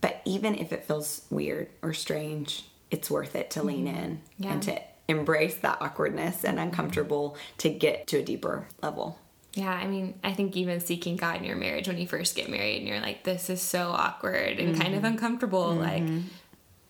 [0.00, 3.96] but even if it feels weird or strange it's worth it to lean mm-hmm.
[3.96, 4.52] in yeah.
[4.52, 9.18] and to embrace that awkwardness and uncomfortable to get to a deeper level
[9.54, 12.48] yeah, I mean, I think even seeking God in your marriage when you first get
[12.48, 14.80] married and you're like, this is so awkward and mm-hmm.
[14.80, 15.14] kind of mm-hmm.
[15.14, 15.70] uncomfortable.
[15.70, 15.80] Mm-hmm.
[15.80, 16.22] Like,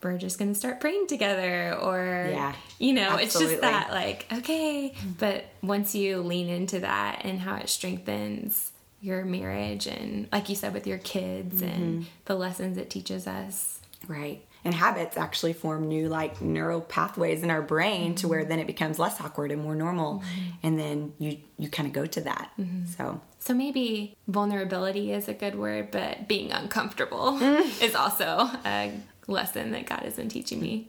[0.03, 3.25] we're just going to start praying together or yeah, you know absolutely.
[3.25, 8.73] it's just that like okay but once you lean into that and how it strengthens
[9.01, 11.83] your marriage and like you said with your kids mm-hmm.
[11.83, 17.43] and the lessons it teaches us right and habits actually form new like neural pathways
[17.43, 18.15] in our brain mm-hmm.
[18.15, 20.51] to where then it becomes less awkward and more normal mm-hmm.
[20.63, 22.85] and then you you kind of go to that mm-hmm.
[22.87, 27.39] so so maybe vulnerability is a good word but being uncomfortable
[27.81, 28.93] is also a
[29.31, 30.88] lesson that God has been teaching me.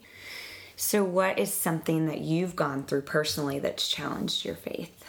[0.75, 5.03] So, what is something that you've gone through personally that's challenged your faith?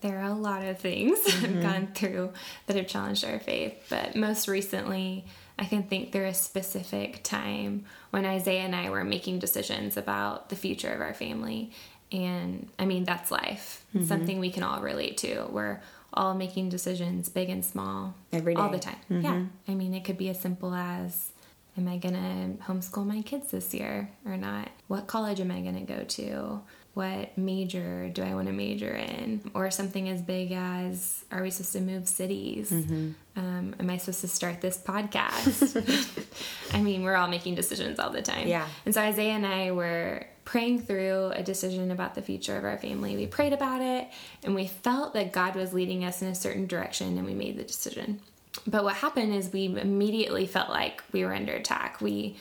[0.00, 1.44] There are a lot of things mm-hmm.
[1.44, 2.32] I've gone through
[2.66, 5.24] that have challenged our faith, but most recently,
[5.58, 10.50] I can think through a specific time when Isaiah and I were making decisions about
[10.50, 11.72] the future of our family.
[12.12, 13.84] And I mean, that's life.
[13.94, 14.06] Mm-hmm.
[14.06, 15.46] Something we can all relate to.
[15.50, 15.80] We're
[16.12, 18.98] all making decisions, big and small, every day, all the time.
[19.10, 19.24] Mm-hmm.
[19.24, 19.42] Yeah.
[19.68, 21.32] I mean, it could be as simple as
[21.76, 24.68] am I going to homeschool my kids this year or not?
[24.88, 26.60] What college am I going to go to?
[26.94, 29.50] What major do I want to major in?
[29.52, 32.70] Or something as big as are we supposed to move cities?
[32.70, 33.10] Mm-hmm.
[33.36, 36.24] Um, am I supposed to start this podcast?
[36.72, 38.48] I mean, we're all making decisions all the time.
[38.48, 38.66] Yeah.
[38.86, 42.78] And so Isaiah and I were praying through a decision about the future of our
[42.78, 43.16] family.
[43.16, 44.08] We prayed about it
[44.42, 47.58] and we felt that God was leading us in a certain direction and we made
[47.58, 48.20] the decision.
[48.66, 52.00] But what happened is we immediately felt like we were under attack.
[52.00, 52.36] We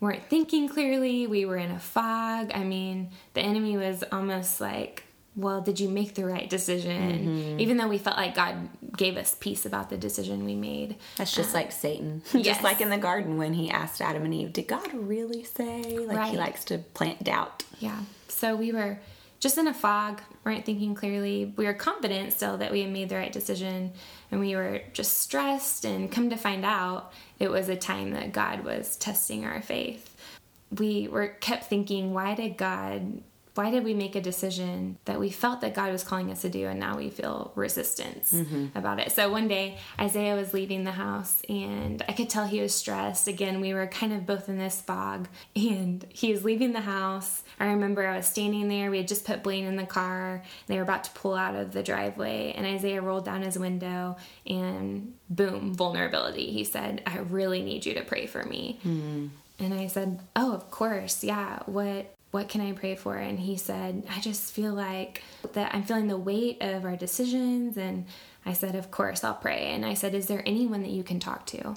[0.00, 2.50] weren't thinking clearly, we were in a fog.
[2.54, 5.04] I mean, the enemy was almost like,
[5.36, 7.26] well, did you make the right decision?
[7.26, 7.60] Mm-hmm.
[7.60, 10.96] Even though we felt like God gave us peace about the decision we made.
[11.16, 12.22] That's just uh, like Satan.
[12.32, 12.44] Yes.
[12.44, 15.98] just like in the garden when he asked Adam and Eve, did God really say?
[15.98, 16.30] Like right.
[16.30, 17.64] he likes to plant doubt.
[17.78, 18.00] Yeah.
[18.28, 18.98] So we were
[19.38, 21.52] just in a fog, weren't thinking clearly.
[21.56, 23.92] We were confident still that we had made the right decision
[24.30, 25.84] and we were just stressed.
[25.84, 30.16] And come to find out, it was a time that God was testing our faith.
[30.70, 33.22] We were kept thinking, why did God
[33.54, 36.48] why did we make a decision that we felt that God was calling us to
[36.48, 38.76] do and now we feel resistance mm-hmm.
[38.78, 39.12] about it?
[39.12, 43.28] So one day Isaiah was leaving the house and I could tell he was stressed.
[43.28, 47.42] Again, we were kind of both in this fog and he was leaving the house.
[47.58, 48.90] I remember I was standing there.
[48.90, 50.42] We had just put Blaine in the car.
[50.66, 54.16] They were about to pull out of the driveway and Isaiah rolled down his window
[54.46, 56.52] and boom, vulnerability.
[56.52, 58.78] He said, I really need you to pray for me.
[58.84, 59.26] Mm-hmm.
[59.60, 61.22] And I said, Oh, of course.
[61.22, 61.60] Yeah.
[61.66, 63.16] What what can I pray for?
[63.16, 67.76] And he said, I just feel like that I'm feeling the weight of our decisions.
[67.76, 68.06] And
[68.46, 69.72] I said, Of course, I'll pray.
[69.72, 71.74] And I said, Is there anyone that you can talk to?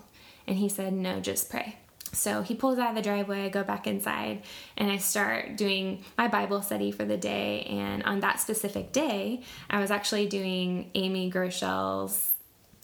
[0.47, 1.77] And he said, No, just pray.
[2.11, 4.43] So he pulls out of the driveway, I go back inside,
[4.77, 7.63] and I start doing my Bible study for the day.
[7.63, 12.29] And on that specific day, I was actually doing Amy Groeschel's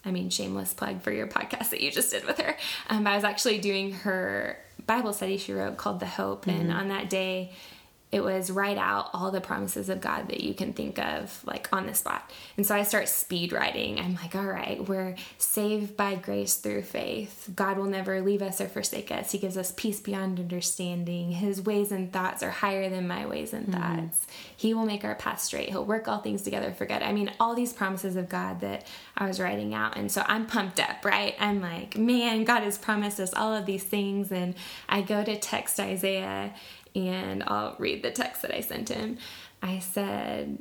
[0.05, 2.55] I mean, shameless plug for your podcast that you just did with her.
[2.89, 4.57] Um, I was actually doing her
[4.89, 6.45] Bible study she wrote called The Hope.
[6.47, 6.61] Mm-hmm.
[6.61, 7.51] And on that day,
[8.11, 11.71] it was write out all the promises of God that you can think of, like
[11.71, 12.31] on the spot.
[12.57, 13.99] And so I start speed writing.
[13.99, 17.51] I'm like, all right, we're saved by grace through faith.
[17.55, 19.31] God will never leave us or forsake us.
[19.31, 21.33] He gives us peace beyond understanding.
[21.33, 23.79] His ways and thoughts are higher than my ways and mm-hmm.
[23.79, 24.25] thoughts.
[24.57, 25.69] He will make our path straight.
[25.69, 27.03] He'll work all things together for good.
[27.03, 29.97] I mean, all these promises of God that I was writing out.
[29.97, 31.35] And so I'm pumped up, right?
[31.39, 34.31] I'm like, man, God has promised us all of these things.
[34.31, 34.55] And
[34.87, 36.55] I go to text Isaiah
[36.95, 39.17] and I'll read the text that I sent him.
[39.61, 40.59] I said,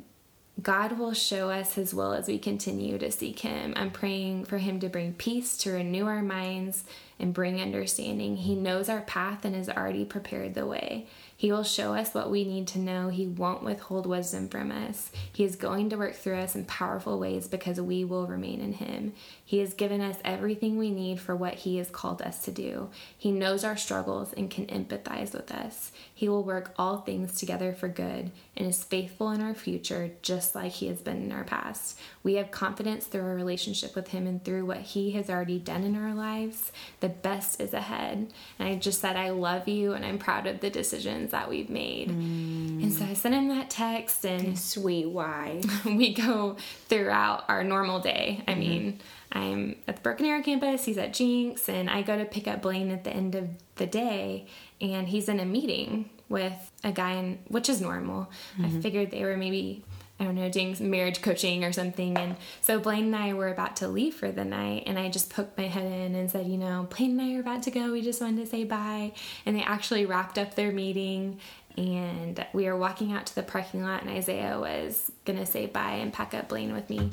[0.61, 3.73] God will show us his will as we continue to seek him.
[3.75, 6.83] I'm praying for him to bring peace, to renew our minds,
[7.19, 8.37] and bring understanding.
[8.37, 11.07] He knows our path and has already prepared the way.
[11.35, 13.07] He will show us what we need to know.
[13.09, 15.11] He won't withhold wisdom from us.
[15.31, 18.73] He is going to work through us in powerful ways because we will remain in
[18.73, 19.13] Him.
[19.45, 22.89] He has given us everything we need for what He has called us to do.
[23.17, 25.91] He knows our struggles and can empathize with us.
[26.19, 30.53] He will work all things together for good and is faithful in our future just
[30.53, 31.97] like He has been in our past.
[32.23, 35.85] We have confidence through our relationship with Him and through what He has already done
[35.85, 36.73] in our lives.
[36.99, 38.33] The best is ahead.
[38.59, 41.69] And I just said, I love you and I'm proud of the decisions that we've
[41.69, 42.09] made.
[42.09, 42.83] Mm.
[42.83, 46.57] And so I sent him that text and sweet why we go
[46.89, 48.43] throughout our normal day.
[48.45, 48.59] I mm-hmm.
[48.59, 48.99] mean,
[49.31, 52.61] I'm at the Broken Arrow campus, he's at Jenks, and I go to pick up
[52.61, 54.47] Blaine at the end of the day
[54.81, 58.29] and he's in a meeting with a guy in, which is normal.
[58.57, 58.65] Mm-hmm.
[58.65, 59.83] I figured they were maybe
[60.19, 62.17] I don't know, doing marriage coaching or something.
[62.17, 65.29] And so Blaine and I were about to leave for the night, and I just
[65.29, 67.93] poked my head in and said, You know, Blaine and I are about to go.
[67.93, 69.13] We just wanted to say bye.
[69.45, 71.39] And they actually wrapped up their meeting,
[71.77, 75.67] and we were walking out to the parking lot, and Isaiah was going to say
[75.67, 77.11] bye and pack up Blaine with me.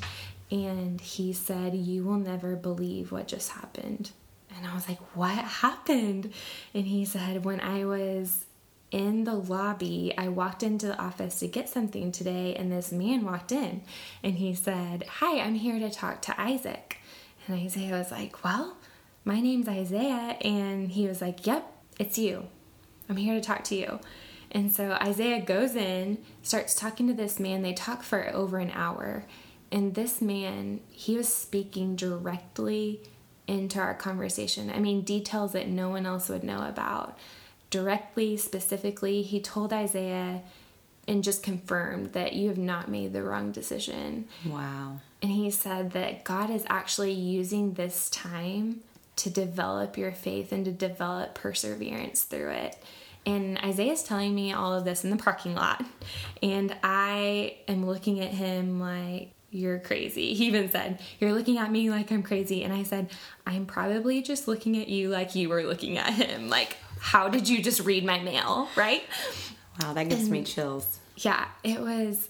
[0.49, 4.11] And he said, You will never believe what just happened.
[4.55, 6.33] And I was like, What happened?
[6.73, 8.45] And he said, When I was
[8.91, 13.25] in the lobby, I walked into the office to get something today, and this man
[13.25, 13.81] walked in
[14.23, 16.97] and he said, Hi, I'm here to talk to Isaac.
[17.47, 18.77] And Isaiah was like, Well,
[19.25, 20.37] my name's Isaiah.
[20.41, 22.47] And he was like, Yep, it's you.
[23.09, 23.99] I'm here to talk to you.
[24.51, 27.61] And so Isaiah goes in, starts talking to this man.
[27.61, 29.25] They talk for over an hour.
[29.71, 33.01] And this man, he was speaking directly
[33.47, 34.69] into our conversation.
[34.69, 37.17] I mean, details that no one else would know about
[37.69, 40.41] directly, specifically, he told Isaiah
[41.07, 44.27] and just confirmed that you have not made the wrong decision.
[44.45, 44.99] Wow.
[45.21, 48.81] And he said that God is actually using this time
[49.17, 52.77] to develop your faith and to develop perseverance through it.
[53.25, 55.83] And Isaiah's telling me all of this in the parking lot.
[56.41, 60.33] And I am looking at him like, you're crazy.
[60.33, 62.63] He even said, You're looking at me like I'm crazy.
[62.63, 63.09] And I said,
[63.45, 66.49] I'm probably just looking at you like you were looking at him.
[66.49, 68.67] Like, how did you just read my mail?
[68.75, 69.03] Right?
[69.81, 70.99] Wow, that gives and, me chills.
[71.15, 72.29] Yeah, it was.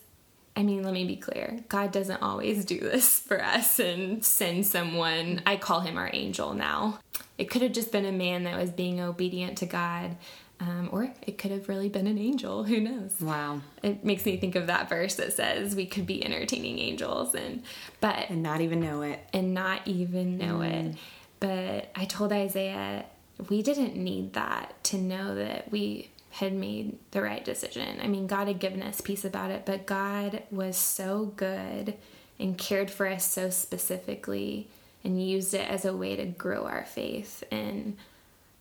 [0.55, 1.63] I mean, let me be clear.
[1.69, 5.41] God doesn't always do this for us and send someone.
[5.45, 6.99] I call him our angel now.
[7.37, 10.17] It could have just been a man that was being obedient to God
[10.59, 12.63] um, or it could have really been an angel.
[12.63, 13.15] Who knows?
[13.21, 13.61] Wow.
[13.83, 17.63] It makes me think of that verse that says we could be entertaining angels and
[18.01, 19.19] but and not even know it.
[19.33, 20.91] And not even know mm.
[20.91, 20.95] it.
[21.39, 23.05] But I told Isaiah
[23.49, 27.99] we didn't need that to know that we had made the right decision.
[28.01, 31.95] I mean, God had given us peace about it, but God was so good
[32.39, 34.67] and cared for us so specifically
[35.03, 37.97] and used it as a way to grow our faith and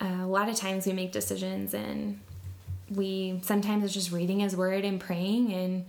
[0.01, 2.21] uh, a lot of times we make decisions and
[2.91, 5.87] we sometimes it's just reading his word and praying and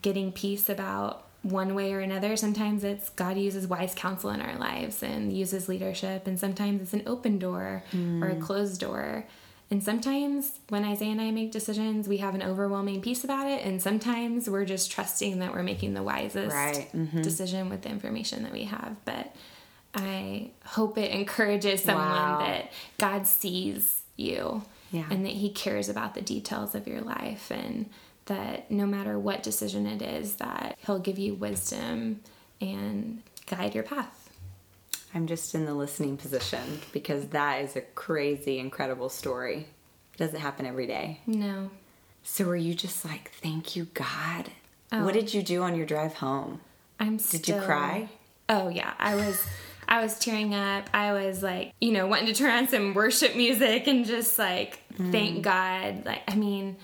[0.00, 2.36] getting peace about one way or another.
[2.36, 6.92] Sometimes it's God uses wise counsel in our lives and uses leadership, and sometimes it's
[6.92, 8.22] an open door mm.
[8.22, 8.40] or a hmm.
[8.40, 9.26] closed door.
[9.70, 13.64] And sometimes when Isaiah and I make decisions, we have an overwhelming peace about it,
[13.64, 16.88] and sometimes we're just trusting that we're making the wisest right.
[16.94, 17.22] mm-hmm.
[17.22, 18.96] decision with the information that we have.
[19.04, 19.34] But
[19.94, 22.38] I hope it encourages someone wow.
[22.38, 25.04] that God sees you yeah.
[25.10, 27.90] and that He cares about the details of your life and
[28.26, 32.20] that no matter what decision it is, that He'll give you wisdom
[32.60, 34.30] and guide your path.
[35.14, 39.66] I'm just in the listening position because that is a crazy, incredible story.
[40.14, 41.20] It doesn't happen every day.
[41.26, 41.70] No.
[42.22, 44.50] So were you just like, thank you, God?
[44.90, 45.04] Oh.
[45.04, 46.60] What did you do on your drive home?
[47.00, 48.08] I'm Did you cry?
[48.48, 49.42] Oh yeah, I was
[49.88, 50.88] I was tearing up.
[50.94, 54.82] I was like, you know, wanting to turn on some worship music and just like
[54.94, 55.12] mm.
[55.12, 56.04] thank God.
[56.04, 56.76] Like, I mean,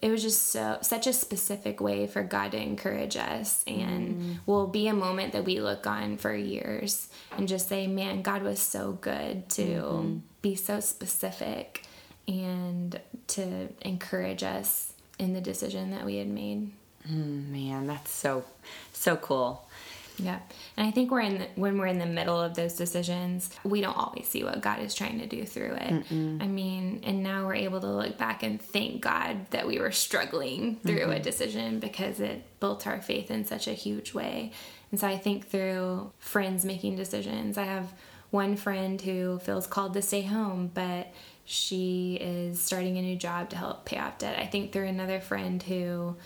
[0.00, 4.38] it was just so such a specific way for God to encourage us and mm.
[4.46, 8.42] will be a moment that we look on for years and just say, man, God
[8.42, 10.18] was so good to mm-hmm.
[10.42, 11.84] be so specific
[12.26, 16.72] and to encourage us in the decision that we had made.
[17.08, 18.44] Mm, man, that's so
[18.92, 19.68] so cool.
[20.18, 20.40] Yeah.
[20.76, 23.80] And I think we're in the, when we're in the middle of those decisions, we
[23.80, 26.08] don't always see what God is trying to do through it.
[26.08, 26.42] Mm-mm.
[26.42, 29.92] I mean, and now we're able to look back and thank God that we were
[29.92, 31.12] struggling through mm-hmm.
[31.12, 34.52] a decision because it built our faith in such a huge way.
[34.90, 37.92] And so I think through friends making decisions, I have
[38.30, 41.12] one friend who feels called to stay home, but
[41.44, 44.38] she is starting a new job to help pay off debt.
[44.38, 46.16] I think through another friend who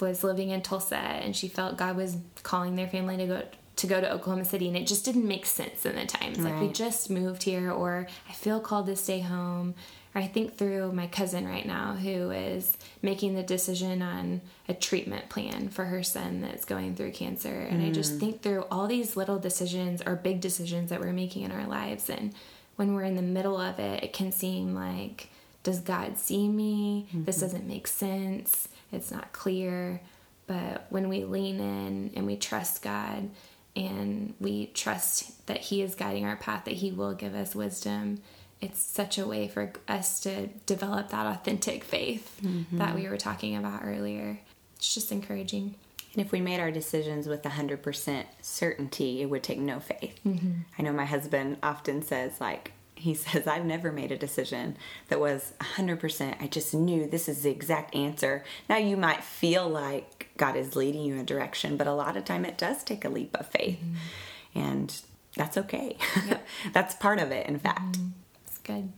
[0.00, 3.42] was living in Tulsa and she felt God was calling their family to go
[3.76, 6.38] to go to Oklahoma City and it just didn't make sense in the times.
[6.38, 6.52] Right.
[6.52, 9.74] Like we just moved here or I feel called to stay home.
[10.14, 14.74] Or I think through my cousin right now who is making the decision on a
[14.74, 17.60] treatment plan for her son that's going through cancer.
[17.60, 17.88] And mm.
[17.88, 18.20] I just mm.
[18.20, 22.10] think through all these little decisions or big decisions that we're making in our lives
[22.10, 22.34] and
[22.76, 25.28] when we're in the middle of it, it can seem like
[25.62, 27.06] does God see me?
[27.08, 27.24] Mm-hmm.
[27.24, 30.00] This doesn't make sense it's not clear.
[30.46, 33.30] But when we lean in and we trust God
[33.76, 38.20] and we trust that He is guiding our path, that He will give us wisdom,
[38.60, 42.78] it's such a way for us to develop that authentic faith mm-hmm.
[42.78, 44.40] that we were talking about earlier.
[44.76, 45.76] It's just encouraging.
[46.12, 50.18] And if we made our decisions with 100% certainty, it would take no faith.
[50.26, 50.52] Mm-hmm.
[50.76, 54.76] I know my husband often says, like, he says, I've never made a decision
[55.08, 56.36] that was 100%.
[56.40, 58.44] I just knew this is the exact answer.
[58.68, 62.16] Now, you might feel like God is leading you in a direction, but a lot
[62.16, 63.78] of time it does take a leap of faith.
[63.78, 64.58] Mm-hmm.
[64.58, 65.00] And
[65.36, 65.96] that's okay.
[66.26, 66.46] Yep.
[66.72, 67.98] that's part of it, in fact.
[67.98, 68.08] Mm-hmm.
[68.46, 68.92] It's good.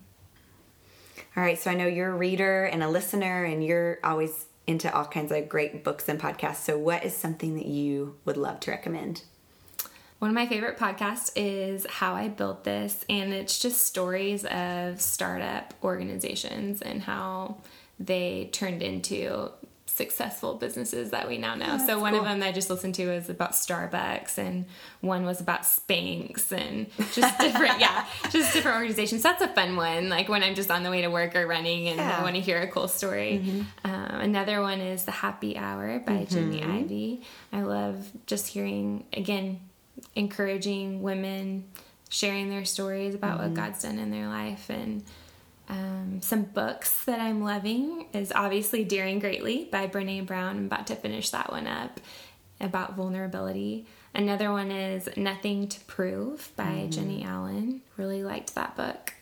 [1.36, 4.94] All right, so I know you're a reader and a listener, and you're always into
[4.94, 6.57] all kinds of great books and podcasts.
[6.57, 9.22] So, what is something that you would love to recommend?
[10.22, 15.00] One of my favorite podcasts is How I Built This, and it's just stories of
[15.00, 17.56] startup organizations and how
[17.98, 19.50] they turned into
[19.86, 21.76] successful businesses that we now know.
[21.80, 22.20] Oh, so one cool.
[22.20, 24.66] of them I just listened to is about Starbucks and
[25.00, 29.24] one was about Spanx and just different yeah, just different organizations.
[29.24, 30.08] That's a fun one.
[30.08, 32.20] Like when I'm just on the way to work or running and yeah.
[32.20, 33.42] I want to hear a cool story.
[33.42, 33.92] Mm-hmm.
[33.92, 36.32] Um, another one is The Happy Hour by mm-hmm.
[36.32, 37.22] Jamie Ivey.
[37.52, 39.58] I love just hearing again
[40.14, 41.64] encouraging women
[42.09, 43.48] sharing their stories about mm-hmm.
[43.48, 45.03] what God's done in their life and
[45.68, 50.59] um, some books that I'm loving is obviously Daring Greatly by Brene Brown.
[50.59, 52.00] I'm about to finish that one up
[52.61, 53.86] about vulnerability.
[54.14, 56.90] Another one is Nothing to Prove by mm-hmm.
[56.90, 57.80] Jennie Allen.
[57.96, 59.14] Really liked that book.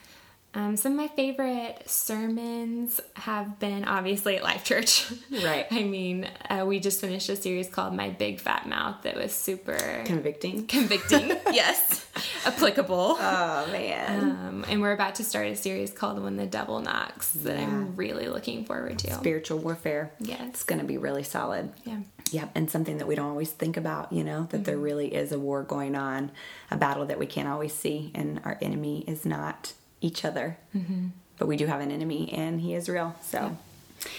[0.52, 5.10] Um, some of my favorite sermons have been obviously at Life Church.
[5.30, 5.66] Right.
[5.70, 9.32] I mean, uh, we just finished a series called My Big Fat Mouth that was
[9.32, 10.66] super convicting.
[10.66, 12.04] Convicting, yes.
[12.44, 13.16] Applicable.
[13.18, 14.20] Oh, man.
[14.22, 17.64] Um, and we're about to start a series called When the Devil Knocks that yeah.
[17.64, 19.14] I'm really looking forward to.
[19.14, 20.12] Spiritual warfare.
[20.18, 20.40] Yes.
[20.48, 21.72] It's going to be really solid.
[21.84, 22.00] Yeah.
[22.30, 24.62] Yeah, and something that we don't always think about, you know, that mm-hmm.
[24.64, 26.30] there really is a war going on,
[26.70, 30.56] a battle that we can't always see, and our enemy is not each other.
[30.74, 31.08] Mm-hmm.
[31.38, 33.14] But we do have an enemy, and he is real.
[33.22, 34.10] So, yeah.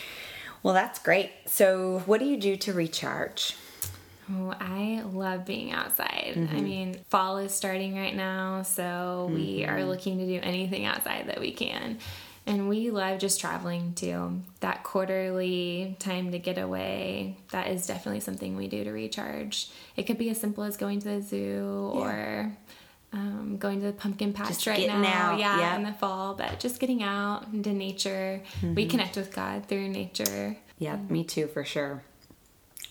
[0.63, 1.31] well, that's great.
[1.45, 3.55] So, what do you do to recharge?
[4.31, 6.33] Oh, I love being outside.
[6.35, 6.55] Mm-hmm.
[6.55, 9.35] I mean, fall is starting right now, so mm-hmm.
[9.35, 11.99] we are looking to do anything outside that we can.
[12.47, 14.41] And we love just traveling too.
[14.61, 19.69] That quarterly time to get away, that is definitely something we do to recharge.
[19.95, 22.01] It could be as simple as going to the zoo yeah.
[22.01, 22.57] or
[23.13, 25.33] um, going to the pumpkin patch just right now.
[25.33, 25.39] Out.
[25.39, 25.77] Yeah, yep.
[25.77, 28.41] in the fall, but just getting out into nature.
[28.61, 28.75] Mm-hmm.
[28.75, 30.57] We connect with God through nature.
[30.77, 31.13] Yeah, mm-hmm.
[31.13, 32.03] me too, for sure.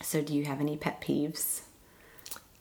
[0.01, 1.61] So, do you have any pet peeves?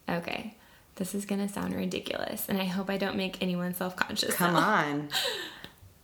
[0.09, 0.57] Okay,
[0.97, 4.35] this is gonna sound ridiculous, and I hope I don't make anyone self conscious.
[4.35, 5.09] Come on.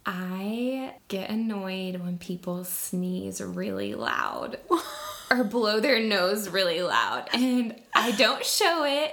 [0.09, 4.59] I get annoyed when people sneeze really loud.
[5.31, 7.29] or blow their nose really loud.
[7.33, 9.13] And I don't show it,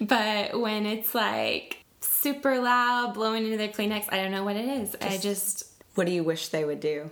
[0.00, 1.83] but when it's like
[2.24, 4.06] super loud, blowing into their Kleenex.
[4.10, 4.92] I don't know what it is.
[4.92, 5.64] Just, I just.
[5.94, 7.10] What do you wish they would do?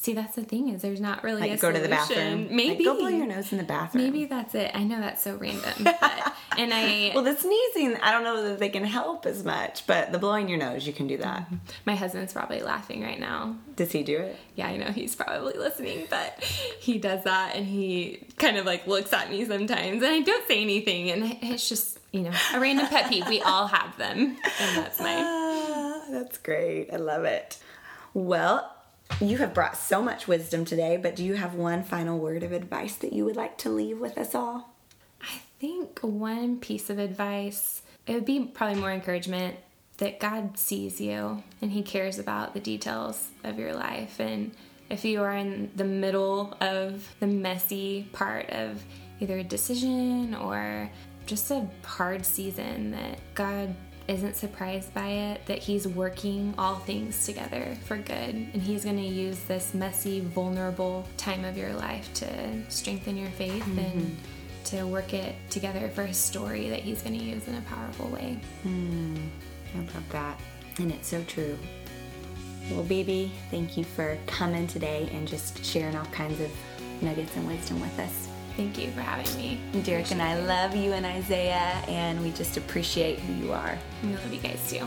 [0.00, 1.82] See, that's the thing is there's not really like a go solution.
[1.82, 2.56] to the bathroom.
[2.56, 4.04] Maybe like, go blow your nose in the bathroom.
[4.04, 4.70] Maybe that's it.
[4.72, 7.96] I know that's so random, but, and I well the sneezing.
[7.96, 10.94] I don't know that they can help as much, but the blowing your nose you
[10.94, 11.42] can do that.
[11.42, 11.56] Mm-hmm.
[11.84, 13.56] My husband's probably laughing right now.
[13.76, 14.38] Does he do it?
[14.54, 16.42] Yeah, I know he's probably listening, but
[16.80, 20.48] he does that and he kind of like looks at me sometimes, and I don't
[20.48, 23.28] say anything, and it's just you know a random pet peeve.
[23.28, 25.14] We all have them, and that's my.
[25.18, 26.88] Ah, that's great.
[26.90, 27.58] I love it.
[28.14, 28.74] Well,
[29.20, 32.52] you have brought so much wisdom today, but do you have one final word of
[32.52, 34.74] advice that you would like to leave with us all?
[35.20, 39.56] I think one piece of advice, it would be probably more encouragement
[39.98, 44.18] that God sees you and He cares about the details of your life.
[44.18, 44.52] And
[44.88, 48.82] if you are in the middle of the messy part of
[49.20, 50.90] either a decision or
[51.26, 53.74] just a hard season, that God
[54.10, 58.34] isn't surprised by it, that He's working all things together for good.
[58.34, 62.26] And He's going to use this messy, vulnerable time of your life to
[62.68, 63.78] strengthen your faith mm-hmm.
[63.78, 64.16] and
[64.64, 68.08] to work it together for a story that He's going to use in a powerful
[68.08, 68.38] way.
[68.66, 69.28] Mm,
[69.74, 70.40] I love that.
[70.78, 71.56] And it's so true.
[72.70, 76.50] Well, baby, thank you for coming today and just sharing all kinds of
[77.00, 78.29] nuggets and wisdom with us.
[78.56, 79.60] Thank you for having me.
[79.82, 83.78] Derek and I love you and Isaiah, and we just appreciate who you are.
[84.02, 84.86] We love you guys too.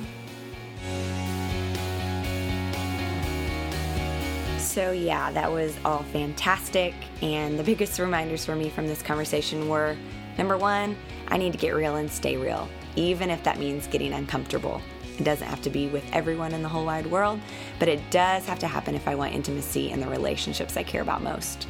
[4.59, 6.93] So, yeah, that was all fantastic.
[7.21, 9.95] And the biggest reminders for me from this conversation were
[10.37, 10.95] number one,
[11.27, 14.81] I need to get real and stay real, even if that means getting uncomfortable.
[15.19, 17.39] It doesn't have to be with everyone in the whole wide world,
[17.77, 21.03] but it does have to happen if I want intimacy in the relationships I care
[21.03, 21.67] about most.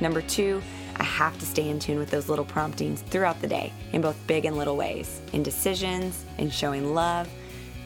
[0.00, 0.62] Number two,
[0.96, 4.16] I have to stay in tune with those little promptings throughout the day in both
[4.26, 7.28] big and little ways, in decisions, in showing love.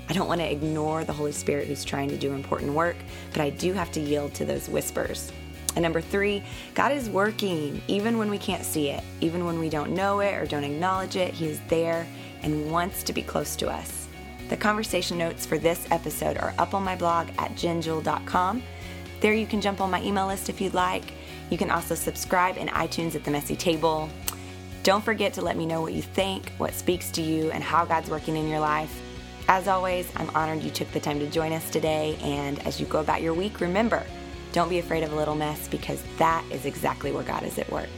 [0.08, 2.96] I don't want to ignore the Holy Spirit who's trying to do important work,
[3.32, 5.32] but I do have to yield to those whispers.
[5.76, 6.42] And number three,
[6.74, 10.34] God is working even when we can't see it, even when we don't know it
[10.34, 11.34] or don't acknowledge it.
[11.34, 12.06] He is there
[12.42, 14.08] and wants to be close to us.
[14.48, 18.62] The conversation notes for this episode are up on my blog at jenjul.com.
[19.20, 21.12] There you can jump on my email list if you'd like.
[21.50, 24.10] You can also subscribe in iTunes at The Messy Table.
[24.82, 27.84] Don't forget to let me know what you think, what speaks to you, and how
[27.84, 29.00] God's working in your life.
[29.48, 32.18] As always, I'm honored you took the time to join us today.
[32.20, 34.04] And as you go about your week, remember
[34.52, 37.70] don't be afraid of a little mess because that is exactly where God is at
[37.70, 37.88] work.